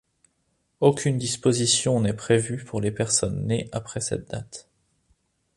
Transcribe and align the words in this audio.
Aucune 0.79 1.19
disposition 1.19 2.01
n'est 2.01 2.15
prévue 2.15 2.63
pour 2.63 2.81
les 2.81 2.89
personnes 2.89 3.45
nées 3.45 3.69
après 3.71 4.01
cette 4.01 4.31
date. 4.31 4.67